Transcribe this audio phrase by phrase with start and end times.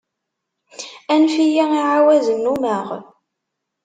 [1.13, 2.87] Anef-iyi, i ɛawaz nnumeɣ.